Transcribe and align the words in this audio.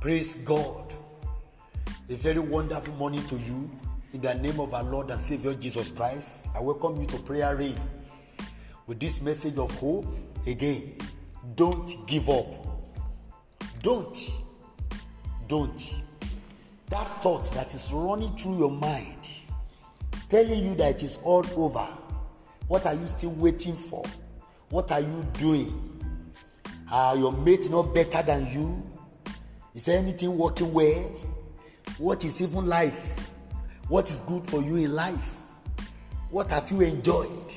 Praise 0.00 0.36
God. 0.36 0.94
A 2.08 2.14
very 2.14 2.38
wonderful 2.38 2.94
morning 2.94 3.26
to 3.26 3.34
you. 3.34 3.68
In 4.12 4.20
the 4.20 4.32
name 4.32 4.60
of 4.60 4.72
our 4.72 4.84
Lord 4.84 5.10
and 5.10 5.20
Savior 5.20 5.54
Jesus 5.54 5.90
Christ, 5.90 6.48
I 6.54 6.60
welcome 6.60 7.00
you 7.00 7.06
to 7.08 7.16
Prayer 7.18 7.56
Rain 7.56 7.76
with 8.86 9.00
this 9.00 9.20
message 9.20 9.58
of 9.58 9.76
hope. 9.80 10.06
Again, 10.46 10.98
don't 11.56 12.06
give 12.06 12.30
up. 12.30 12.46
Don't. 13.82 14.16
Don't. 15.48 15.94
That 16.90 17.20
thought 17.20 17.50
that 17.54 17.74
is 17.74 17.90
running 17.92 18.36
through 18.36 18.58
your 18.58 18.70
mind, 18.70 19.28
telling 20.28 20.64
you 20.64 20.76
that 20.76 20.90
it 20.90 21.02
is 21.02 21.18
all 21.24 21.44
over. 21.56 21.88
What 22.68 22.86
are 22.86 22.94
you 22.94 23.08
still 23.08 23.30
waiting 23.30 23.74
for? 23.74 24.04
What 24.70 24.92
are 24.92 25.00
you 25.00 25.26
doing? 25.32 26.00
Are 26.88 27.16
your 27.16 27.32
mates 27.32 27.68
not 27.68 27.92
better 27.92 28.22
than 28.22 28.46
you? 28.46 28.88
Is 29.74 29.84
there 29.84 29.98
anything 29.98 30.36
working 30.36 30.72
well? 30.72 31.02
What 31.98 32.24
is 32.24 32.40
even 32.40 32.66
life? 32.66 33.30
What 33.88 34.10
is 34.10 34.20
good 34.20 34.46
for 34.46 34.62
you 34.62 34.76
in 34.76 34.94
life? 34.94 35.42
What 36.30 36.50
have 36.50 36.70
you 36.70 36.80
enjoyed? 36.80 37.52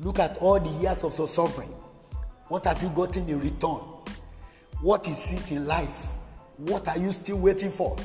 Look 0.00 0.18
at 0.18 0.38
all 0.38 0.58
the 0.58 0.70
years 0.80 1.04
of 1.04 1.16
your 1.18 1.28
suffering. 1.28 1.72
What 2.48 2.64
have 2.64 2.82
you 2.82 2.88
gotten 2.90 3.28
in 3.28 3.40
return? 3.40 3.80
What 4.80 5.06
is 5.06 5.32
it 5.32 5.52
in 5.52 5.66
life? 5.66 6.12
What 6.56 6.88
are 6.88 6.98
you 6.98 7.12
still 7.12 7.38
waiting 7.38 7.70
for? 7.70 7.96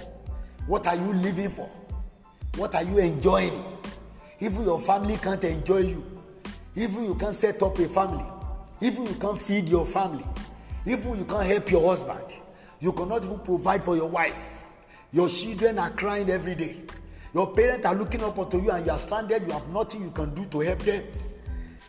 What 0.68 0.86
are 0.88 0.96
you 0.96 1.14
living 1.14 1.50
for? 1.50 1.70
What 2.56 2.76
are 2.76 2.84
you 2.84 2.98
enjoying? 2.98 3.64
Even 4.40 4.64
your 4.64 4.80
family 4.80 5.18
can't 5.18 5.44
enjoy 5.44 5.80
you. 5.80 6.22
Even 6.76 7.06
you 7.06 7.16
can't 7.16 7.36
set 7.36 7.62
up 7.64 7.78
a 7.80 7.88
family. 7.88 8.26
Even 8.82 9.06
you 9.06 9.16
can't 9.16 9.40
feed 9.40 9.70
your 9.70 9.86
family. 9.86 10.26
Even 10.86 11.18
you 11.18 11.26
can't 11.26 11.46
help 11.46 11.72
your 11.72 11.90
husband. 11.90 12.34
You 12.80 12.94
cannot 12.94 13.26
even 13.26 13.40
provide 13.40 13.84
for 13.84 13.96
your 13.96 14.08
wife. 14.10 14.66
Your 15.12 15.28
children 15.28 15.80
are 15.80 15.90
crying 15.92 16.30
every 16.30 16.56
day. 16.56 16.82
Your 17.34 17.54
parents 17.54 17.86
are 17.86 17.96
looking 17.96 18.24
up 18.24 18.38
onto 18.38 18.62
you 18.62 18.72
and 18.72 18.86
you 18.86 18.92
are 18.92 19.00
stranded. 19.00 19.44
You 19.48 19.54
have 19.54 19.68
nothing 19.70 20.02
you 20.04 20.12
can 20.12 20.34
do 20.34 20.46
to 20.46 20.60
help 20.62 20.80
them. 20.80 21.04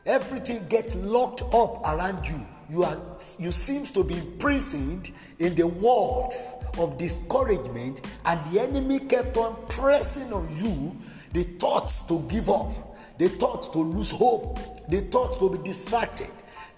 Everything 0.04 0.66
gets 0.68 0.94
locked 0.96 1.42
up 1.54 1.82
around 1.84 2.26
you. 2.26 2.44
You 2.70 2.84
are 2.84 2.98
you 3.38 3.52
seems 3.52 3.90
to 3.92 4.04
be 4.04 4.16
imprisoned 4.16 5.10
in 5.38 5.54
the 5.54 5.66
world 5.66 6.32
of 6.78 6.96
discouragement, 6.98 8.00
and 8.24 8.52
the 8.52 8.60
enemy 8.60 9.00
kept 9.00 9.36
on 9.36 9.56
pressing 9.68 10.32
on 10.32 10.48
you 10.56 10.96
the 11.32 11.42
thoughts 11.58 12.04
to 12.04 12.20
give 12.28 12.48
up, 12.48 12.70
the 13.18 13.28
thoughts 13.28 13.68
to 13.68 13.78
lose 13.78 14.10
hope, 14.10 14.58
the 14.88 15.00
thoughts 15.00 15.36
to 15.38 15.50
be 15.50 15.58
distracted, 15.68 16.30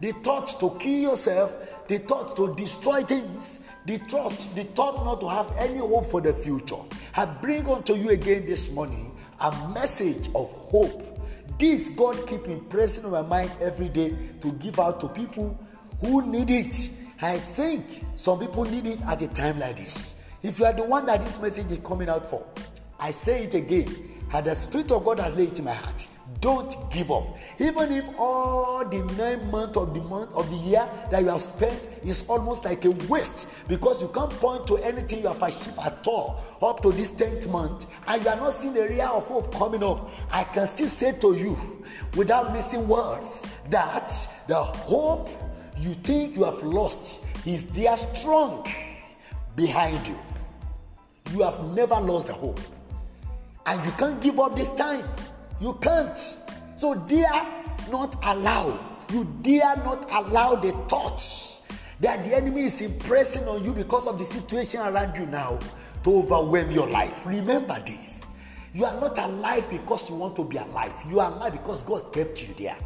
the 0.03 0.11
thought 0.11 0.59
to 0.59 0.77
kill 0.81 1.11
yourself, 1.11 1.87
the 1.87 1.99
thought 1.99 2.35
to 2.35 2.53
destroy 2.57 3.05
things, 3.05 3.61
the 3.87 3.99
thought, 3.99 4.37
the 4.57 4.65
thought 4.65 5.05
not 5.05 5.21
to 5.21 5.29
have 5.29 5.53
any 5.57 5.79
hope 5.79 6.07
for 6.07 6.21
the 6.21 6.33
future. 6.33 6.83
I 7.17 7.25
bring 7.25 7.69
unto 7.69 7.95
you 7.95 8.11
again 8.11 8.45
this 8.45 8.69
morning 8.73 9.17
a 9.39 9.69
message 9.69 10.29
of 10.35 10.51
hope. 10.51 11.21
This 11.57 11.89
God 11.91 12.27
keep 12.27 12.49
impressing 12.49 13.05
on 13.05 13.13
my 13.13 13.23
mind 13.23 13.53
every 13.61 13.89
day 13.89 14.17
to 14.41 14.51
give 14.55 14.81
out 14.81 14.99
to 15.01 15.09
people 15.09 15.57
who 16.01 16.27
need 16.27 16.51
it. 16.51 16.91
I 17.21 17.39
think 17.39 18.05
some 18.17 18.41
people 18.41 18.65
need 18.65 18.89
it 18.89 19.01
at 19.03 19.23
a 19.23 19.29
time 19.29 19.61
like 19.61 19.77
this. 19.77 20.21
If 20.43 20.59
you 20.59 20.65
are 20.65 20.73
the 20.73 20.83
one 20.83 21.07
that 21.07 21.25
this 21.25 21.41
message 21.41 21.71
is 21.71 21.79
coming 21.79 22.09
out 22.09 22.27
for, 22.27 22.45
I 22.99 23.13
say 23.13 23.45
it 23.45 23.55
again. 23.55 24.19
And 24.33 24.47
the 24.47 24.57
Spirit 24.57 24.91
of 24.91 25.05
God 25.05 25.21
has 25.21 25.37
laid 25.37 25.53
it 25.53 25.59
in 25.61 25.67
my 25.67 25.75
heart. 25.75 26.09
Don't 26.41 26.91
give 26.91 27.11
up. 27.11 27.37
Even 27.59 27.93
if 27.93 28.09
all 28.19 28.85
the 28.85 28.99
nine 29.17 29.51
months 29.51 29.77
of 29.77 29.95
the 29.95 30.01
month 30.03 30.33
of 30.35 30.49
the 30.51 30.57
year 30.57 30.89
that 31.11 31.23
you 31.23 31.29
have 31.29 31.43
spent 31.43 31.89
is 32.05 32.25
almost 32.29 32.65
like 32.65 32.85
a 32.85 32.91
waste 33.09 33.49
because 33.69 34.03
you 34.03 34.09
can't 34.09 34.31
point 34.31 34.67
to 34.67 34.77
anything 34.79 35.21
you 35.23 35.29
have 35.29 35.43
achieved 35.43 35.79
at 35.79 36.07
all 36.07 36.41
up 36.63 36.81
to 36.83 36.91
this 36.93 37.13
10th 37.13 37.49
month 37.49 37.87
and 38.09 38.23
you 38.23 38.29
are 38.29 38.37
not 38.37 38.53
seeing 38.53 38.77
a 38.77 38.81
area 38.81 39.07
of 39.07 39.27
hope 39.27 39.55
coming 39.55 39.85
up. 39.85 40.11
I 40.31 40.45
can 40.45 40.67
still 40.67 40.89
say 40.89 41.13
to 41.19 41.35
you 41.35 41.57
without 42.17 42.53
missing 42.53 42.89
words 42.89 43.47
that 43.71 44.13
the 44.49 44.57
hope 44.63 45.29
you 45.79 45.95
think 45.95 46.37
you 46.37 46.45
have 46.45 46.63
lost 46.63 47.21
is 47.47 47.65
there 47.67 47.97
strong 47.97 48.67
behind 49.57 50.07
you. 50.07 50.19
You 51.33 51.43
have 51.43 51.63
never 51.73 51.95
lost 51.95 52.27
the 52.27 52.33
hope. 52.33 52.61
And 53.65 53.85
you 53.85 53.93
can't 53.93 54.21
give 54.21 54.41
up 54.41 54.57
this 54.57 54.71
time. 54.71 55.05
You 55.63 55.75
can't. 55.75 56.19
So 56.75 56.97
dare 56.97 57.47
not 57.89 58.17
allow, 58.25 58.77
you 59.13 59.25
dare 59.43 59.77
not 59.77 60.11
allow 60.11 60.57
the 60.57 60.73
thoughts 60.89 61.61
that 62.01 62.25
the 62.25 62.35
enemy 62.35 62.63
is 62.63 62.81
impressing 62.81 63.47
on 63.47 63.65
you 63.65 63.73
because 63.73 64.09
of 64.09 64.19
the 64.19 64.25
situation 64.25 64.81
around 64.81 65.17
you 65.17 65.25
now 65.27 65.61
to 66.03 66.11
overwhelm 66.17 66.73
your 66.73 66.89
life. 66.89 67.25
Remember 67.25 67.81
this. 67.87 68.27
You 68.75 68.87
are 68.87 69.01
not 69.01 69.17
alive 69.19 69.71
because 69.71 70.11
you 70.11 70.17
want 70.17 70.35
to 70.35 70.45
be 70.45 70.57
alive. 70.57 70.95
You 71.09 71.21
are 71.21 71.31
alive 71.31 71.53
because 71.53 71.85
God 71.85 72.13
kept 72.13 72.49
you 72.49 72.55
there. 72.55 72.77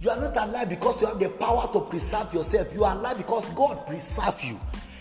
You 0.00 0.10
are 0.10 0.20
not 0.20 0.36
alive 0.36 0.70
because 0.70 1.00
you 1.00 1.06
have 1.06 1.20
the 1.20 1.28
power 1.28 1.70
to 1.72 1.82
preserve 1.82 2.34
yourself. 2.34 2.74
You 2.74 2.82
are 2.82 2.96
alive 2.96 3.18
because 3.18 3.46
God 3.50 3.86
preserved 3.86 4.42
you. 4.42 4.58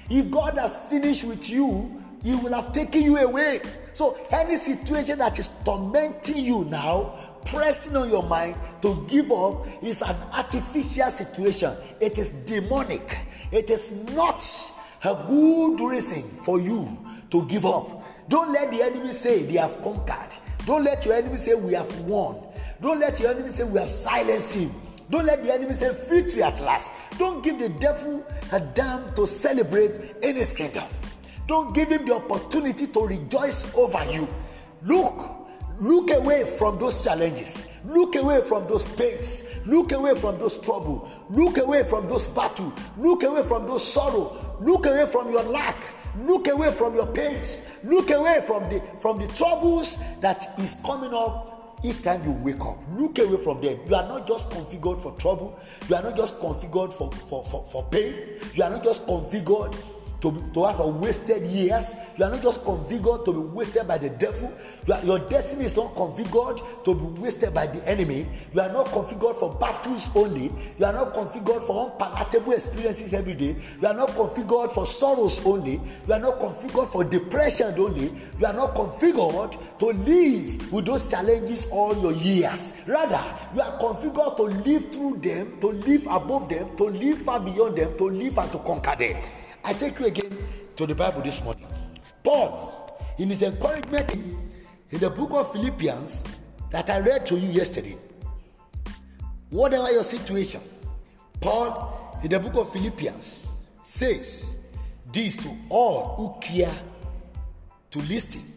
If 0.08 0.30
God 0.30 0.60
has 0.60 0.76
finished 0.88 1.24
with 1.24 1.50
you, 1.50 2.00
He 2.22 2.36
will 2.36 2.54
have 2.54 2.72
taken 2.74 3.04
you 3.04 3.18
away. 3.18 3.62
So, 3.94 4.18
any 4.32 4.58
situation 4.58 5.20
that 5.20 5.40
is 5.40 5.50
tormenting 5.64 6.38
you 6.38 6.66
now, 6.66 7.16
pressing 7.46 7.96
on 7.96 8.10
your 8.10 8.24
mind 8.24 8.56
to 8.82 9.06
give 9.08 9.32
up, 9.32 9.66
is 9.82 10.02
an 10.02 10.16
artificial 10.34 11.10
situation. 11.10 11.76
It 12.00 12.18
is 12.18 12.30
demonic. 12.30 13.20
It 13.52 13.70
is 13.70 13.92
not 14.14 14.44
a 15.04 15.16
good 15.28 15.80
reason 15.80 16.24
for 16.44 16.60
you 16.60 16.98
to 17.32 17.46
give 17.46 17.66
up. 17.66 18.04
Don't 18.28 18.52
let 18.52 18.72
the 18.72 18.84
enemy 18.84 19.12
say 19.12 19.44
they 19.44 19.58
have 19.58 19.82
conquered. 19.82 20.36
Don't 20.66 20.84
let 20.84 21.06
your 21.06 21.16
enemy 21.16 21.38
say 21.38 21.56
we 21.56 21.74
have 21.74 22.00
won. 22.02 22.38
Don't 22.82 23.00
let 23.00 23.20
your 23.20 23.32
enemy 23.32 23.50
say 23.50 23.64
we 23.64 23.80
have 23.80 23.90
silenced 23.90 24.54
him. 24.54 24.72
Don't 25.10 25.26
let 25.26 25.44
the 25.44 25.52
enemy 25.52 25.74
say 25.74 25.90
victory 26.08 26.44
at 26.44 26.60
last. 26.62 26.92
Don't 27.18 27.44
give 27.44 27.58
the 27.58 27.70
devil 27.70 28.24
a 28.52 28.60
damn 28.60 29.12
to 29.16 29.26
celebrate 29.26 29.98
in 30.22 30.36
his 30.36 30.54
kingdom. 30.54 30.84
Don't 31.50 31.74
give 31.74 31.90
him 31.90 32.06
the 32.06 32.14
opportunity 32.14 32.86
to 32.86 33.08
rejoice 33.08 33.74
over 33.74 34.06
you. 34.12 34.28
Look, 34.84 35.50
look 35.80 36.12
away 36.12 36.46
from 36.46 36.78
those 36.78 37.04
challenges. 37.04 37.66
Look 37.86 38.16
away 38.16 38.42
from 38.44 38.68
those 38.68 38.88
pains. 38.88 39.42
Look 39.66 39.92
away 39.92 40.14
from 40.14 40.38
those 40.38 40.58
trouble. 40.58 41.10
Look 41.32 41.58
away 41.58 41.84
from 41.84 42.08
those 42.08 42.28
battle. 42.28 42.72
Look 43.00 43.24
away 43.24 43.42
from 43.42 43.66
those 43.66 43.84
sorrow. 43.92 44.58
Look 44.60 44.86
away 44.86 45.08
from 45.08 45.32
your 45.32 45.42
lack. 45.42 45.92
Look 46.20 46.48
away 46.50 46.72
from 46.72 46.94
your 46.94 47.08
pains. 47.08 47.64
Look 47.84 48.12
away 48.12 48.42
from 48.46 48.70
the 48.70 48.80
from 49.00 49.18
the 49.18 49.28
troubles 49.30 49.98
that 50.22 50.54
is 50.60 50.76
coming 50.86 51.16
up 51.16 51.80
each 51.84 52.04
time 52.04 52.24
you 52.26 52.34
wake 52.44 52.62
up. 52.62 52.78
Look 52.92 53.18
away 53.18 53.38
from 53.38 53.60
them. 53.60 53.80
You 53.88 53.96
are 53.96 54.08
not 54.08 54.28
just 54.28 54.52
configured 54.52 55.02
for 55.02 55.14
trouble. 55.14 55.60
You 55.88 55.96
are 55.96 56.04
not 56.04 56.16
just 56.16 56.40
configured 56.40 56.94
for, 56.94 57.12
for, 57.12 57.44
for, 57.44 57.64
for 57.64 57.84
pain. 57.86 58.14
You 58.54 58.64
are 58.66 58.70
not 58.70 58.84
just 58.84 59.08
configured 59.08 59.76
to, 60.22 60.32
be, 60.32 60.42
to 60.54 60.66
have 60.66 60.80
a 60.80 60.88
wasted 60.88 61.46
years. 61.46 61.96
You 62.18 62.26
are 62.26 62.32
not 62.32 62.42
just 62.42 62.64
configured 62.64 63.26
to 63.26 63.34
be 63.34 63.40
wasted 63.40 63.88
by 63.88 63.98
the 63.98 64.10
devil. 64.10 64.54
Are, 64.92 65.04
your 65.04 65.20
destiny 65.20 65.66
is 65.66 65.76
not 65.76 65.96
configured 65.96 66.84
to 66.84 66.96
be 66.96 67.22
wasted 67.22 67.54
by 67.54 67.68
the 67.68 67.88
enemy. 67.88 68.28
You 68.54 68.62
are 68.62 68.72
not 68.72 68.88
configured 68.88 69.36
for 69.36 69.54
battles 69.54 70.10
only. 70.16 70.52
You 70.78 70.86
are 70.86 70.94
not 70.94 71.14
configured 71.14 71.62
for 71.64 71.92
unpalatable 71.92 72.54
experiences 72.54 73.14
every 73.14 73.34
day. 73.34 73.56
You 73.82 73.88
are 73.88 73.94
not 73.94 74.10
configured 74.10 74.72
for 74.72 74.86
sorrows 74.86 75.46
only. 75.46 75.82
You 76.08 76.14
are 76.14 76.20
not 76.20 76.40
configured 76.40 76.88
for 76.88 77.04
depression 77.04 77.74
only. 77.78 78.12
You 78.40 78.46
are 78.46 78.54
not 78.54 78.76
configured 78.76 79.58
to 79.80 79.86
live 79.86 80.72
with 80.72 80.86
those 80.86 81.10
challenges 81.10 81.68
all 81.72 81.96
your 82.02 82.14
years. 82.14 82.74
Rather, 82.88 83.22
you 83.54 83.62
are 83.62 83.80
configured 83.80 84.36
to 84.38 84.44
live 84.44 84.92
through 84.92 85.18
them, 85.18 85.60
to 85.60 85.68
live 85.68 86.08
above 86.08 86.50
them, 86.50 86.76
to 86.78 86.86
live 86.86 87.20
far 87.20 87.40
beyond 87.40 87.78
them, 87.78 87.98
to 87.98 88.06
live 88.06 88.38
and 88.38 88.52
to 88.52 88.60
conquer 88.60 88.96
them. 88.98 89.22
I 89.70 89.74
take 89.74 90.00
you 90.00 90.08
again 90.08 90.36
to 90.78 90.88
the 90.88 90.96
Bible 90.96 91.22
this 91.22 91.44
morning. 91.44 91.68
Paul, 92.24 93.00
in 93.20 93.30
his 93.30 93.44
encouragement 93.44 94.12
in, 94.12 94.50
the 94.90 95.12
book 95.12 95.32
of 95.34 95.52
Philippians 95.52 96.26
that 96.72 96.90
I 96.90 96.98
read 96.98 97.24
to 97.28 97.38
you 97.38 97.50
yesterday, 97.50 97.96
whatever 99.52 99.92
your 99.92 100.02
situation, 100.02 100.62
Paul, 101.40 102.20
in 102.24 102.32
the 102.32 102.40
book 102.40 102.56
of 102.56 102.74
Philippians, 102.74 103.50
says 103.84 104.58
this 105.14 105.38
to 105.38 105.56
all 105.70 106.16
who 106.16 106.40
care 106.42 106.74
to 107.92 108.00
listen 108.00 108.52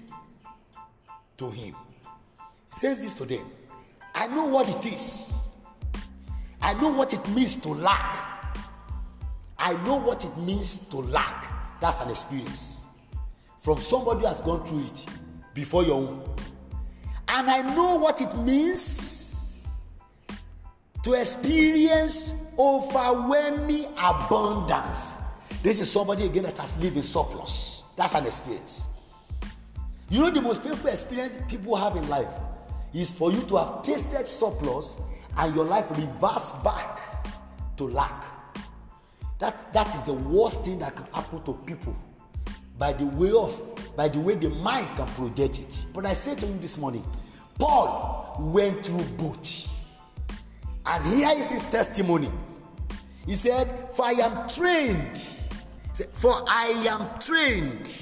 to 1.37 1.51
him. 1.51 1.77
He 2.73 2.81
says 2.81 3.03
this 3.03 3.13
to 3.13 3.27
them 3.27 3.45
I 4.15 4.29
know 4.29 4.47
what 4.47 4.67
it 4.67 4.91
is, 4.91 5.35
I 6.63 6.73
know 6.73 6.89
what 6.89 7.13
it 7.13 7.29
means 7.29 7.57
to 7.57 7.69
lack. 7.69 8.32
I 9.63 9.75
know 9.85 9.95
what 9.95 10.25
it 10.25 10.37
means 10.39 10.89
to 10.89 10.97
lack. 10.97 11.81
That's 11.81 12.01
an 12.01 12.11
experience 12.11 12.81
from 13.61 13.81
somebody 13.81 14.23
who 14.23 14.27
has 14.27 14.41
gone 14.41 14.67
through 14.67 14.87
it 14.87 15.05
before 15.55 15.85
your 15.85 15.95
own. 15.95 16.25
And 17.29 17.49
I 17.49 17.63
know 17.63 17.95
what 17.95 18.21
it 18.21 18.37
means 18.39 19.63
to 21.05 21.13
experience 21.13 22.33
overwhelming 22.59 23.87
abundance. 23.97 25.13
This 25.63 25.81
is 25.81 25.93
somebody 25.93 26.27
again 26.27 26.43
that 26.43 26.59
has 26.59 26.77
lived 26.79 26.97
in 26.97 27.05
surplus. 27.05 27.85
That's 27.97 28.17
an 28.17 28.27
experience. 28.27 28.85
You 30.11 30.23
know, 30.23 30.31
the 30.31 30.43
most 30.43 30.65
painful 30.65 30.91
experience 30.91 31.35
people 31.49 31.77
have 31.77 31.97
in 31.97 32.09
life 32.09 32.33
is 32.93 33.13
for 33.13 33.31
you 33.31 33.43
to 33.43 33.59
have 33.59 33.85
tasted 33.85 34.27
surplus 34.27 34.97
and 35.39 35.55
your 35.55 35.67
life 35.67 35.89
reverse 35.91 36.51
back 36.65 36.99
to 37.77 37.85
lack. 37.85 38.32
That, 39.43 39.73
that 39.73 39.93
is 39.97 40.05
the 40.05 40.13
worst 40.13 40.65
thing 40.65 40.79
that 40.79 40.95
can 40.95 41.05
happen 41.13 41.43
to 41.43 41.55
people 41.67 41.97
by 42.79 42.93
the 42.93 43.07
way 43.07 43.33
of 43.33 43.61
by 43.97 44.07
the 44.07 44.21
way 44.21 44.37
the 44.37 44.51
mind 44.51 44.87
can 44.97 45.07
project 45.09 45.59
it. 45.59 45.85
But 45.93 46.07
I 46.07 46.13
say 46.13 46.37
to 46.37 46.47
you 46.47 46.59
this 46.59 46.79
morning, 46.79 47.05
Paul 47.59 48.37
went 48.39 48.87
through 48.87 49.03
both. 49.19 49.69
And 50.87 51.05
here 51.09 51.37
is 51.37 51.51
his 51.51 51.65
testimony. 51.65 52.31
He 53.27 53.35
said, 53.35 53.89
For 53.95 54.05
I 54.05 54.13
am 54.13 54.49
trained, 54.49 55.19
for 56.13 56.45
I 56.47 56.69
am 56.87 57.19
trained 57.19 57.93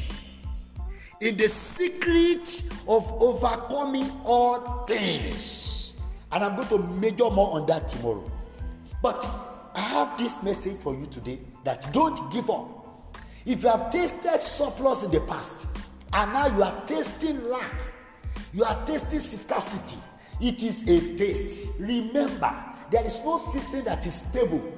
in 1.23 1.39
the 1.39 1.49
secret 1.49 2.65
of 2.87 3.11
overcoming 3.23 4.11
all 4.27 4.85
things. 4.85 5.97
And 6.31 6.45
I'm 6.45 6.55
going 6.57 6.69
to 6.69 6.79
major 6.79 7.31
more 7.31 7.59
on 7.59 7.65
that 7.65 7.89
tomorrow. 7.89 8.31
But 9.01 9.50
I 9.75 9.81
have 9.81 10.19
this 10.19 10.43
message 10.43 10.78
for 10.78 10.94
you 10.94 11.06
today 11.06 11.38
that 11.64 11.93
don't 11.93 12.32
give 12.32 12.50
up. 12.50 13.17
If 13.46 13.62
you 13.62 13.69
have 13.69 13.90
tasted 13.93 14.43
surplus 14.43 15.02
in 15.05 15.11
the 15.11 15.20
past 15.20 15.67
and 16.12 16.32
now 16.32 16.49
you 16.49 16.62
are 16.62 16.82
tasting 16.87 17.44
lack, 17.49 17.72
you 18.52 18.64
are 18.64 18.84
tasting 18.84 19.20
scarcity, 19.20 19.99
it 20.40 20.62
is 20.62 20.82
a 20.88 21.17
taste. 21.17 21.69
Remember, 21.78 22.52
there 22.90 23.05
is 23.05 23.22
no 23.25 23.37
season 23.37 23.84
that 23.84 24.05
is 24.05 24.14
stable. 24.14 24.72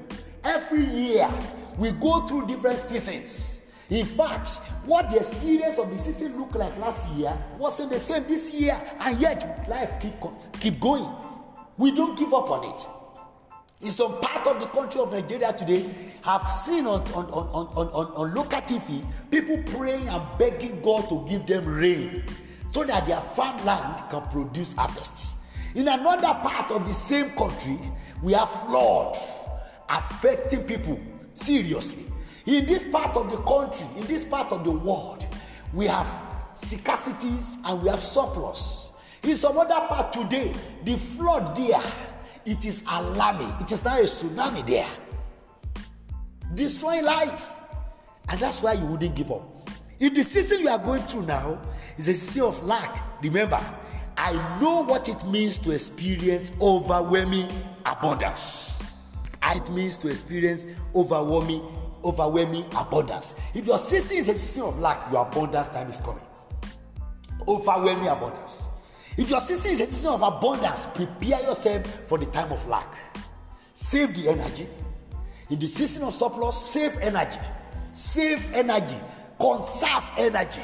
Every 0.45 0.85
year 0.85 1.31
we 1.79 1.93
go 1.93 2.27
through 2.27 2.47
different 2.47 2.79
seasons. 2.79 3.65
In 3.89 4.05
fact, 4.05 4.49
what 4.85 5.11
the 5.11 5.19
experience 5.19 5.79
of 5.79 5.91
the 5.91 5.99
season 5.99 6.39
looked 6.39 6.55
like 6.55 6.77
last 6.79 7.09
year 7.13 7.37
wasn't 7.59 7.91
the 7.93 7.99
same 7.99 8.25
this 8.27 8.53
year, 8.53 8.81
and 9.01 9.19
yet 9.19 9.67
life 9.69 10.01
keep, 10.01 10.15
keep 10.61 10.81
going. 10.81 11.09
We 11.79 11.95
don't 11.95 12.19
give 12.19 12.35
up 12.35 12.51
on 12.51 12.65
it 12.65 12.87
in 13.83 13.91
some 13.91 14.21
part 14.21 14.47
of 14.47 14.61
the 14.61 14.67
country 14.67 15.01
of 15.01 15.13
Nigeria 15.13 15.53
today 15.53 15.89
have 16.23 16.51
seen 16.51 16.87
on, 16.87 17.01
on, 17.13 17.27
on, 17.27 17.49
on, 17.49 17.89
on, 17.89 18.07
on 18.15 18.35
local 18.35 18.61
TV 18.61 19.05
people 19.31 19.59
praying 19.75 20.09
and 20.09 20.23
begging 20.39 20.81
God 20.81 21.09
to 21.09 21.27
give 21.29 21.47
them 21.47 21.67
rain 21.67 22.23
so 22.71 22.85
that 22.85 23.07
their 23.07 23.21
farmland 23.21 24.09
can 24.09 24.23
produce 24.31 24.73
harvest. 24.75 25.27
In 25.75 25.89
another 25.89 26.33
part 26.43 26.71
of 26.71 26.87
the 26.87 26.95
same 26.95 27.31
country, 27.31 27.79
we 28.23 28.33
have 28.35 28.49
flood 28.49 29.17
affecting 29.89 30.63
people 30.63 30.99
seriously. 31.35 32.05
In 32.47 32.67
this 32.67 32.85
part 32.85 33.17
of 33.17 33.31
the 33.31 33.37
country, 33.39 33.87
in 33.97 34.07
this 34.07 34.25
part 34.25 34.53
of 34.53 34.65
the 34.65 34.71
world, 34.71 35.25
we 35.73 35.87
have 35.87 36.07
scarcities 36.55 37.57
and 37.65 37.83
we 37.83 37.89
have 37.89 38.01
surplus. 38.01 38.91
In 39.25 39.37
some 39.37 39.59
other 39.59 39.87
part 39.89 40.13
today, 40.13 40.53
the 40.85 40.97
flood 40.97 41.57
there 41.57 41.83
it 42.45 42.65
is 42.65 42.83
alarming. 42.89 43.53
It 43.61 43.73
is 43.73 43.85
now 43.85 43.99
a 43.99 44.03
tsunami 44.03 44.67
there, 44.67 44.89
destroying 46.55 47.05
life. 47.05 47.53
And 48.29 48.39
that's 48.39 48.63
why 48.63 48.75
you 48.75 48.87
wouldn't 48.87 49.15
give 49.15 49.31
up. 49.31 49.69
If 49.99 50.15
the 50.15 50.25
season 50.25 50.61
you 50.61 50.69
are 50.69 50.79
going 50.79 51.03
through 51.03 51.27
now 51.27 51.61
is 51.97 52.09
a 52.09 52.15
season 52.15 52.49
of 52.49 52.63
lack, 52.63 53.23
remember, 53.23 53.61
I 54.17 54.33
know 54.61 54.85
what 54.85 55.09
it 55.09 55.27
means 55.27 55.57
to 55.59 55.71
experience 55.71 56.53
overwhelming 56.61 57.51
abundance. 57.85 58.79
It 59.45 59.71
means 59.71 59.97
to 59.99 60.09
experience 60.09 60.67
overwhelming, 60.95 61.63
overwhelming 62.05 62.65
abundance. 62.77 63.35
If 63.55 63.67
your 63.67 63.79
season 63.79 64.17
is 64.19 64.29
a 64.29 64.35
season 64.35 64.63
of 64.65 64.79
lack, 64.79 65.11
your 65.13 65.27
abundance 65.27 65.69
time 65.69 65.91
is 65.91 66.01
coming. 66.01 66.25
Overwhelming 67.47 68.09
abundance. 68.09 68.69
If 69.17 69.29
your 69.29 69.41
season 69.41 69.73
is 69.73 69.81
a 69.81 69.87
season 69.87 70.13
of 70.13 70.23
abundance, 70.23 70.87
prepare 70.87 71.43
yourself 71.43 71.87
for 72.09 72.19
the 72.19 72.27
time 72.27 72.51
of 72.51 72.67
lack. 72.67 72.87
Save 73.75 74.15
the 74.15 74.29
energy. 74.29 74.69
In 75.51 75.59
the 75.59 75.67
season 75.67 76.05
of 76.05 76.15
surplus, 76.15 76.57
save 76.57 76.97
energy. 76.99 77.39
Save 77.93 78.55
energy. 78.55 78.97
Conserve 79.39 80.05
energy. 80.17 80.63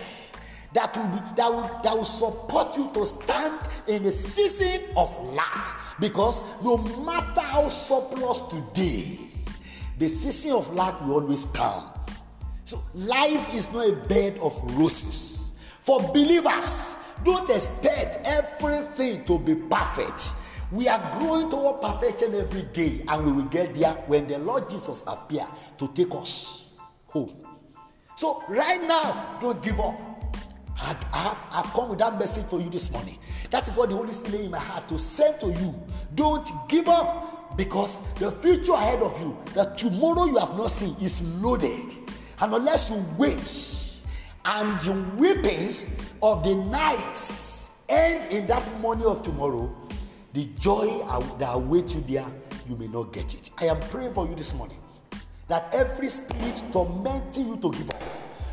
That 0.73 0.97
will, 0.97 1.09
be, 1.09 1.37
that, 1.37 1.53
will, 1.53 1.81
that 1.83 1.97
will 1.97 2.05
support 2.05 2.77
you 2.77 2.91
to 2.95 3.05
stand 3.07 3.61
in 3.87 4.03
the 4.03 4.13
season 4.13 4.83
of 4.97 5.35
lack. 5.35 5.99
Because 6.01 6.43
no 6.63 6.79
matter 6.79 7.41
how 7.41 7.69
surplus 7.69 8.41
today, 8.49 9.19
the 9.99 10.09
season 10.09 10.53
of 10.53 10.73
lack 10.75 11.01
will 11.03 11.15
always 11.15 11.45
come. 11.47 11.91
So 12.65 12.83
life 12.95 13.53
is 13.55 13.71
not 13.73 13.89
a 13.89 13.93
bed 13.93 14.39
of 14.39 14.59
roses. 14.79 15.53
For 15.81 16.01
believers, 16.01 16.95
don't 17.25 17.49
expect 17.51 18.27
everything 18.27 19.25
to 19.25 19.39
be 19.39 19.55
perfect. 19.55 20.31
We 20.71 20.87
are 20.89 21.19
growing 21.19 21.51
toward 21.51 21.81
perfection 21.81 22.35
every 22.35 22.63
day, 22.63 23.03
and 23.09 23.25
we 23.25 23.33
will 23.33 23.49
get 23.49 23.75
there 23.75 23.95
when 24.07 24.29
the 24.29 24.39
Lord 24.39 24.69
Jesus 24.69 25.03
appear 25.07 25.47
to 25.79 25.89
take 25.89 26.15
us 26.15 26.67
home. 27.07 27.35
So 28.17 28.43
right 28.49 28.83
now, 28.83 29.39
don't 29.41 29.63
give 29.63 29.81
up. 29.81 29.99
I 30.81 30.95
have, 31.13 31.39
I've 31.51 31.73
come 31.73 31.89
with 31.89 31.99
that 31.99 32.19
message 32.19 32.45
for 32.47 32.61
you 32.61 32.71
this 32.71 32.91
morning. 32.91 33.19
That 33.51 33.67
is 33.67 33.75
what 33.77 33.91
the 33.91 33.97
Holy 33.97 34.13
Spirit 34.13 34.43
in 34.43 34.51
my 34.51 34.59
heart 34.59 34.89
to 34.89 34.99
send 34.99 35.41
to 35.41 35.47
you. 35.49 35.75
Don't 36.15 36.49
give 36.69 36.89
up 36.89 37.57
because 37.57 38.01
the 38.15 38.31
future 38.31 38.75
ahead 38.75 39.03
of 39.03 39.19
you, 39.21 39.37
the 39.55 39.65
tomorrow 39.77 40.27
you 40.27 40.37
have 40.37 40.57
not 40.57 40.71
seen, 40.71 40.95
is 41.01 41.21
loaded. 41.41 41.93
And 42.41 42.55
unless 42.55 42.91
you 42.91 43.05
wait 43.17 43.39
and 44.49 44.81
the 44.81 44.93
weeping 45.19 45.77
of 46.23 46.43
the 46.43 46.55
nights 46.55 47.69
end 47.91 48.25
in 48.33 48.47
that 48.47 48.81
morning 48.81 49.05
of 49.05 49.21
tomorrow, 49.21 49.71
the 50.33 50.47
joy 50.59 51.05
that 51.39 51.53
awaits 51.53 51.95
you 51.95 52.01
there, 52.09 52.25
you 52.67 52.75
may 52.77 52.89
not 52.89 53.13
get 53.13 53.35
it. 53.35 53.51
I 53.59 53.67
am 53.67 53.79
praying 53.79 54.15
for 54.15 54.27
you 54.27 54.35
this 54.35 54.55
morning 54.55 54.79
that 55.49 55.69
every 55.75 56.09
spirit 56.09 56.63
tormenting 56.73 57.47
you 57.49 57.57
to 57.59 57.71
give 57.71 57.91
up, 57.91 58.03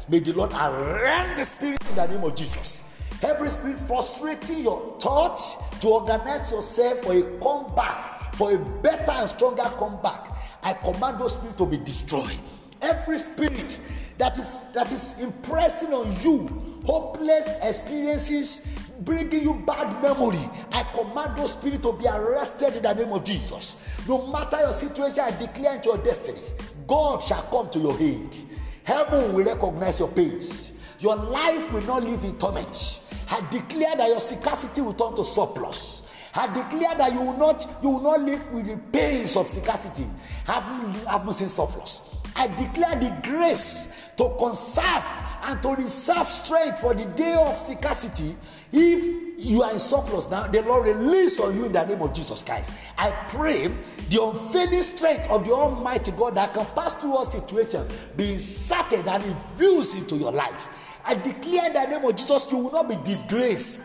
may 0.09 0.19
the 0.19 0.33
Lord 0.33 0.51
arrest 0.51 1.37
the 1.37 1.45
spirit 1.45 1.89
in 1.89 1.95
the 1.95 2.07
name 2.07 2.23
of 2.25 2.35
Jesus. 2.35 2.83
Every 3.21 3.49
spirit 3.49 3.79
frustrating 3.79 4.59
your 4.59 4.99
thoughts 4.99 5.55
to 5.79 5.87
organize 5.87 6.51
yourself 6.51 6.99
for 6.99 7.13
a 7.13 7.23
comeback, 7.39 8.35
for 8.35 8.53
a 8.53 8.57
better 8.57 9.11
and 9.11 9.29
stronger 9.29 9.63
comeback, 9.63 10.29
I 10.61 10.73
command 10.73 11.19
those 11.19 11.35
spirits 11.35 11.55
to 11.55 11.65
be 11.65 11.77
destroyed. 11.77 12.37
Every 12.81 13.17
spirit 13.17 13.79
that 14.17 14.37
is 14.37 14.61
that 14.73 14.91
is 14.91 15.15
impressing 15.19 15.93
on 15.93 16.15
you 16.21 16.81
hopeless 16.85 17.57
experiences 17.61 18.65
bringing 19.01 19.43
you 19.43 19.53
bad 19.67 20.01
memory. 20.01 20.49
I 20.71 20.83
command 20.83 21.37
those 21.37 21.51
spirits 21.51 21.83
to 21.83 21.91
be 21.93 22.07
arrested 22.07 22.77
in 22.77 22.83
the 22.83 22.93
name 22.93 23.11
of 23.11 23.23
jesus. 23.25 23.75
No 24.07 24.27
matter 24.27 24.59
your 24.59 24.73
situation 24.73 25.19
i 25.19 25.31
declare 25.31 25.75
into 25.75 25.89
your 25.89 25.97
destiny 25.97 26.39
god 26.87 27.21
shall 27.21 27.43
come 27.43 27.69
to 27.71 27.79
your 27.79 27.99
aid. 27.99 28.37
Heaven 28.83 29.33
will 29.33 29.43
recognize 29.43 29.99
your 29.99 30.09
pains. 30.09 30.71
Your 30.99 31.15
life 31.15 31.71
will 31.71 31.81
not 31.81 32.03
live 32.03 32.23
in 32.23 32.37
torment. 32.37 33.01
I 33.29 33.41
declare 33.51 33.95
that 33.97 34.07
your 34.07 34.19
scarcity 34.19 34.81
will 34.81 34.93
turn 34.93 35.15
to 35.15 35.25
surplus. 35.25 36.03
I 36.35 36.47
declare 36.47 36.95
that 36.95 37.13
you 37.13 37.21
will 37.21 37.37
not 37.37 37.79
you 37.81 37.89
will 37.89 38.01
not 38.01 38.21
live 38.21 38.51
with 38.51 38.67
the 38.67 38.77
pains 38.91 39.35
of 39.35 39.49
scarcity, 39.49 40.05
having 40.45 40.93
having 41.05 41.31
seen 41.31 41.49
surplus. 41.49 42.01
I 42.35 42.47
declare 42.47 42.99
the 42.99 43.15
grace 43.27 43.94
to 44.17 44.35
conserve 44.37 45.03
and 45.43 45.61
to 45.61 45.75
reserve 45.75 46.27
strength 46.29 46.79
for 46.79 46.93
the 46.93 47.05
day 47.05 47.33
of 47.33 47.57
scarcity. 47.57 48.35
If 48.71 49.37
you 49.37 49.61
are 49.63 49.73
in 49.73 49.79
surplus 49.79 50.29
now, 50.29 50.47
the 50.47 50.61
Lord 50.63 50.87
release 50.87 51.39
on 51.39 51.55
you 51.55 51.65
in 51.65 51.73
the 51.73 51.85
name 51.85 52.01
of 52.01 52.13
Jesus 52.13 52.41
Christ. 52.41 52.71
I 52.97 53.11
pray 53.29 53.67
the 54.09 54.23
unfailing 54.23 54.83
strength 54.83 55.29
of 55.29 55.45
the 55.45 55.51
Almighty 55.51 56.11
God 56.11 56.35
that 56.35 56.53
can 56.53 56.65
pass 56.67 56.95
through 56.95 57.15
all 57.15 57.25
situations 57.25 57.91
be 58.15 58.33
inserted 58.33 59.07
and 59.07 59.23
infused 59.23 59.95
into 59.95 60.15
your 60.17 60.31
life. 60.31 60.67
I 61.03 61.13
declare 61.13 61.67
in 61.67 61.73
the 61.73 61.85
name 61.85 62.05
of 62.05 62.15
Jesus, 62.15 62.47
you 62.51 62.57
will 62.57 62.71
not 62.71 62.89
be 62.89 62.95
disgraced. 63.03 63.81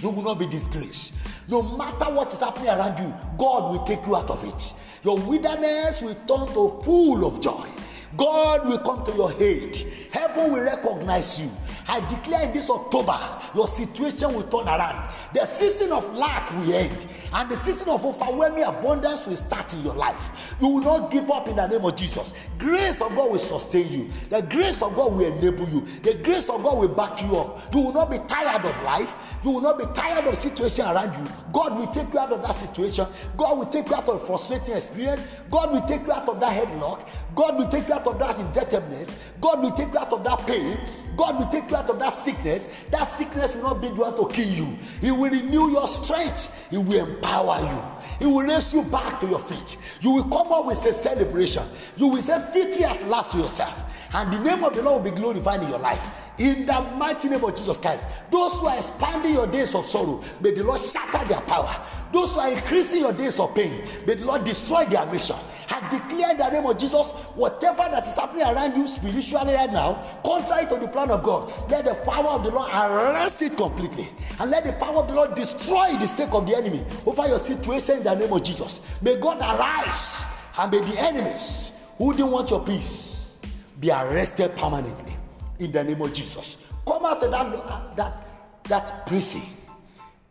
You 0.00 0.10
will 0.10 0.22
not 0.22 0.38
be 0.38 0.46
disgraced. 0.46 1.14
No 1.48 1.62
matter 1.62 2.06
what 2.12 2.32
is 2.32 2.40
happening 2.40 2.68
around 2.68 2.98
you, 2.98 3.14
God 3.36 3.72
will 3.72 3.84
take 3.84 4.04
you 4.06 4.16
out 4.16 4.30
of 4.30 4.44
it. 4.44 4.72
Your 5.04 5.18
wilderness 5.18 6.02
will 6.02 6.14
turn 6.14 6.52
to 6.54 6.60
a 6.60 6.82
pool 6.82 7.24
of 7.24 7.40
joy. 7.40 7.68
God 8.16 8.66
will 8.66 8.78
come 8.78 9.04
to 9.04 9.12
your 9.12 9.32
aid. 9.40 9.76
Heaven 10.12 10.52
will 10.52 10.62
recognize 10.64 11.40
you. 11.40 11.50
I 11.88 12.00
declare 12.08 12.52
this 12.52 12.68
October, 12.68 13.18
your 13.54 13.66
situation 13.66 14.34
will 14.34 14.42
turn 14.42 14.68
around. 14.68 15.10
The 15.32 15.46
season 15.46 15.90
of 15.92 16.14
lack 16.14 16.50
will 16.50 16.72
end, 16.72 17.06
and 17.32 17.50
the 17.50 17.56
season 17.56 17.88
of 17.88 18.04
overwhelming 18.04 18.64
abundance 18.64 19.26
will 19.26 19.36
start 19.36 19.72
in 19.72 19.82
your 19.82 19.94
life. 19.94 20.54
You 20.60 20.68
will 20.68 20.82
not 20.82 21.10
give 21.10 21.30
up 21.30 21.48
in 21.48 21.56
the 21.56 21.66
name 21.66 21.84
of 21.84 21.96
Jesus. 21.96 22.34
Grace 22.58 23.00
of 23.00 23.14
God 23.14 23.32
will 23.32 23.38
sustain 23.38 23.90
you. 23.90 24.10
The 24.28 24.42
grace 24.42 24.82
of 24.82 24.94
God 24.94 25.14
will 25.14 25.26
enable 25.26 25.68
you. 25.70 25.86
The 26.02 26.14
grace 26.22 26.50
of 26.50 26.62
God 26.62 26.78
will 26.78 26.88
back 26.88 27.22
you 27.22 27.36
up. 27.36 27.74
You 27.74 27.80
will 27.80 27.94
not 27.94 28.10
be 28.10 28.18
tired 28.18 28.66
of 28.66 28.82
life. 28.82 29.14
You 29.42 29.52
will 29.52 29.62
not 29.62 29.78
be 29.78 29.86
tired 29.94 30.26
of 30.26 30.34
the 30.34 30.40
situation 30.40 30.84
around 30.84 31.14
you. 31.16 31.32
God 31.52 31.78
will 31.78 31.86
take 31.86 32.12
you 32.12 32.18
out 32.18 32.32
of 32.32 32.42
that 32.42 32.52
situation. 32.52 33.06
God 33.36 33.58
will 33.58 33.66
take 33.66 33.88
you 33.88 33.94
out 33.94 34.08
of 34.08 34.26
frustrating 34.26 34.74
experience. 34.74 35.24
God 35.50 35.72
will 35.72 35.80
take 35.82 36.04
you 36.06 36.12
out 36.12 36.28
of 36.28 36.38
that 36.40 36.52
headlock. 36.52 37.08
God 37.34 37.56
will 37.56 37.68
take 37.68 37.88
you 37.88 37.94
out 37.94 38.06
of 38.06 38.18
that 38.18 38.38
indebtedness. 38.38 39.18
God 39.40 39.62
will 39.62 39.70
take 39.70 39.90
you 39.92 39.98
out 39.98 40.12
of 40.12 40.22
that 40.24 40.46
pain. 40.46 40.78
God 41.16 41.38
will 41.38 41.46
take 41.46 41.68
you 41.70 41.76
out 41.78 41.90
of 41.90 41.98
that 41.98 42.12
sickness. 42.12 42.68
That 42.90 43.04
sickness 43.04 43.54
will 43.54 43.62
not 43.62 43.80
be 43.80 43.88
one 43.88 44.16
to 44.16 44.26
kill 44.28 44.48
you. 44.48 44.76
He 45.00 45.10
will 45.10 45.30
renew 45.30 45.70
your 45.70 45.88
strength. 45.88 46.68
He 46.70 46.76
will 46.76 47.06
empower 47.06 47.60
you. 47.60 48.26
He 48.26 48.26
will 48.26 48.42
raise 48.42 48.74
you 48.74 48.82
back 48.82 49.20
to 49.20 49.26
your 49.26 49.38
feet. 49.38 49.76
You 50.00 50.10
will 50.10 50.24
come 50.24 50.52
up 50.52 50.66
with 50.66 50.84
a 50.84 50.92
celebration. 50.92 51.64
You 51.96 52.08
will 52.08 52.22
say 52.22 52.44
victory 52.52 52.84
at 52.84 53.06
last 53.08 53.32
to 53.32 53.38
yourself. 53.38 53.84
And 54.12 54.32
the 54.32 54.38
name 54.38 54.64
of 54.64 54.74
the 54.74 54.82
Lord 54.82 55.04
will 55.04 55.10
be 55.12 55.16
glorified 55.16 55.62
in 55.62 55.68
your 55.68 55.78
life. 55.78 56.16
In 56.38 56.66
the 56.66 56.80
mighty 56.96 57.28
name 57.28 57.42
of 57.42 57.54
Jesus 57.56 57.78
Christ. 57.78 58.06
Those 58.30 58.58
who 58.58 58.66
are 58.66 58.76
expanding 58.76 59.34
your 59.34 59.46
days 59.46 59.74
of 59.74 59.86
sorrow, 59.86 60.22
may 60.40 60.52
the 60.52 60.62
Lord 60.62 60.80
shatter 60.80 61.26
their 61.26 61.40
power. 61.42 61.74
Those 62.12 62.34
who 62.34 62.40
are 62.40 62.50
increasing 62.50 63.00
your 63.00 63.12
days 63.12 63.40
of 63.40 63.54
pain, 63.54 63.82
may 64.06 64.14
the 64.14 64.24
Lord 64.24 64.44
destroy 64.44 64.84
their 64.86 65.04
mission. 65.06 65.36
I 65.80 65.90
declare 65.90 66.32
in 66.32 66.36
the 66.38 66.50
name 66.50 66.66
of 66.66 66.76
Jesus, 66.76 67.12
whatever 67.34 67.88
that 67.90 68.06
is 68.06 68.14
happening 68.14 68.42
around 68.42 68.76
you 68.76 68.88
spiritually 68.88 69.54
right 69.54 69.72
now, 69.72 70.20
contrary 70.24 70.66
to 70.66 70.76
the 70.76 70.88
plan 70.88 71.10
of 71.10 71.22
God, 71.22 71.52
let 71.70 71.84
the 71.84 71.94
power 71.94 72.30
of 72.30 72.42
the 72.42 72.50
Lord 72.50 72.70
arrest 72.72 73.42
it 73.42 73.56
completely. 73.56 74.08
And 74.40 74.50
let 74.50 74.64
the 74.64 74.72
power 74.72 74.98
of 74.98 75.08
the 75.08 75.14
Lord 75.14 75.34
destroy 75.34 75.96
the 75.98 76.06
stake 76.06 76.32
of 76.32 76.46
the 76.46 76.56
enemy 76.56 76.84
over 77.06 77.28
your 77.28 77.38
situation 77.38 77.98
in 77.98 78.04
the 78.04 78.14
name 78.14 78.32
of 78.32 78.42
Jesus. 78.42 78.80
May 79.00 79.16
God 79.16 79.38
arise 79.40 80.26
and 80.58 80.72
may 80.72 80.80
the 80.80 81.00
enemies 81.00 81.70
who 81.96 82.12
didn't 82.12 82.32
want 82.32 82.50
your 82.50 82.64
peace 82.64 83.36
be 83.78 83.90
arrested 83.90 84.56
permanently 84.56 85.16
in 85.60 85.70
the 85.70 85.84
name 85.84 86.02
of 86.02 86.12
Jesus. 86.12 86.58
Come 86.84 87.04
out 87.04 87.22
of 87.22 87.30
that, 87.30 87.96
that, 87.96 88.26
that 88.64 89.06
prison 89.06 89.42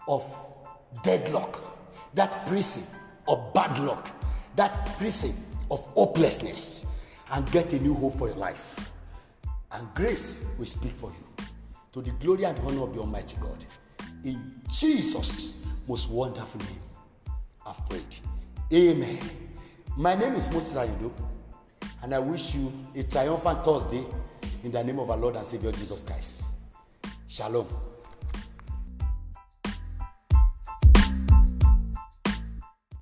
of 0.08 0.36
deadlock, 1.04 1.62
that 2.14 2.46
prison 2.46 2.84
of 3.28 3.54
bad 3.54 3.80
luck, 3.80 4.10
that 4.58 4.86
prison 4.98 5.34
of 5.72 5.80
hopelessness, 5.94 6.86
and 7.32 7.50
get 7.52 7.72
a 7.74 7.80
new 7.80 7.94
hope 7.94 8.16
for 8.16 8.28
your 8.28 8.38
life. 8.38 8.92
And 9.72 9.88
grace 9.94 10.44
will 10.58 10.66
speak 10.66 10.94
for 10.96 11.12
you 11.12 11.46
to 11.94 12.02
the 12.02 12.12
glory 12.12 12.46
and 12.46 12.58
honor 12.60 12.84
of 12.84 12.94
the 12.94 13.02
Almighty 13.02 13.38
God. 13.40 13.64
In 14.24 14.62
Jesus' 14.72 15.56
most 15.88 16.10
wonderful 16.10 16.60
name, 16.62 16.80
I've 17.66 17.88
prayed. 17.90 18.16
Amen. 18.74 19.20
My 19.96 20.16
name 20.16 20.34
is 20.36 20.50
Moses 20.52 20.76
Ayudo, 20.76 21.12
and 22.02 22.14
I 22.14 22.20
wish 22.20 22.56
you 22.56 22.72
a 22.96 23.04
triumphant 23.04 23.64
Thursday 23.64 24.06
in 24.64 24.72
the 24.72 24.84
name 24.84 25.00
of 25.00 25.10
our 25.12 25.18
Lord 25.18 25.36
and 25.36 25.46
Savior 25.46 25.72
Jesus 25.72 26.02
Christ. 26.04 26.44
Shalom. 27.28 27.87